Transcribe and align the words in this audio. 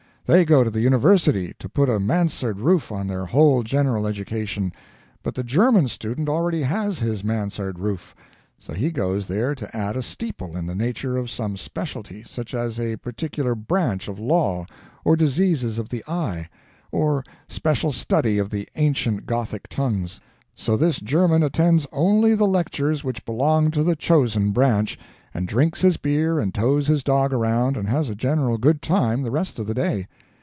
They 0.27 0.45
go 0.45 0.63
to 0.63 0.69
the 0.69 0.79
university 0.79 1.53
to 1.59 1.67
put 1.67 1.89
a 1.89 1.99
mansard 1.99 2.61
roof 2.61 2.89
on 2.89 3.07
their 3.07 3.25
whole 3.25 3.63
general 3.63 4.07
education; 4.07 4.71
but 5.23 5.35
the 5.35 5.43
German 5.43 5.89
student 5.89 6.29
already 6.29 6.61
has 6.61 6.99
his 6.99 7.21
mansard 7.21 7.77
roof, 7.79 8.15
so 8.57 8.71
he 8.71 8.91
goes 8.91 9.27
there 9.27 9.53
to 9.53 9.75
add 9.75 9.97
a 9.97 10.01
steeple 10.01 10.55
in 10.55 10.67
the 10.67 10.73
nature 10.75 11.17
of 11.17 11.29
some 11.29 11.57
specialty, 11.57 12.23
such 12.23 12.53
as 12.53 12.79
a 12.79 12.95
particular 12.95 13.55
branch 13.55 14.07
of 14.07 14.19
law, 14.19 14.65
or 15.03 15.17
diseases 15.17 15.77
of 15.77 15.89
the 15.89 16.01
eye, 16.07 16.47
or 16.93 17.25
special 17.49 17.91
study 17.91 18.37
of 18.37 18.49
the 18.51 18.69
ancient 18.77 19.25
Gothic 19.25 19.67
tongues. 19.67 20.21
So 20.55 20.77
this 20.77 21.01
German 21.01 21.43
attends 21.43 21.87
only 21.91 22.35
the 22.35 22.47
lectures 22.47 23.03
which 23.03 23.25
belong 23.25 23.69
to 23.71 23.83
the 23.83 23.97
chosen 23.97 24.51
branch, 24.51 24.97
and 25.33 25.47
drinks 25.47 25.81
his 25.81 25.95
beer 25.95 26.39
and 26.39 26.53
tows 26.53 26.87
his 26.87 27.05
dog 27.05 27.31
around 27.33 27.77
and 27.77 27.87
has 27.87 28.09
a 28.09 28.15
general 28.15 28.57
good 28.57 28.81
time 28.81 29.21
the 29.21 29.31
rest 29.31 29.59
of 29.59 29.65
the 29.65 29.73
day. 29.73 30.05